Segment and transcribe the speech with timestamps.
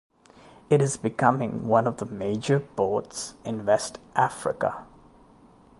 [0.71, 4.87] It is becoming one of the major ports in West Africa.